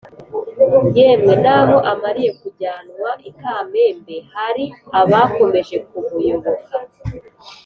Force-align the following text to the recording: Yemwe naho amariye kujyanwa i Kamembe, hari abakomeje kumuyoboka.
Yemwe 0.97 1.33
naho 1.45 1.77
amariye 1.91 2.31
kujyanwa 2.41 3.09
i 3.29 3.31
Kamembe, 3.39 4.15
hari 4.33 4.65
abakomeje 4.99 5.75
kumuyoboka. 5.87 6.75